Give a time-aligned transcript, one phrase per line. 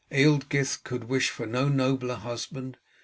[0.11, 2.77] Ealdgyth could wish for no nobler husband.